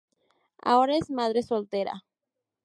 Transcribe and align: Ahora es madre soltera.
Ahora 0.63 0.97
es 0.97 1.11
madre 1.11 1.43
soltera. 1.43 2.03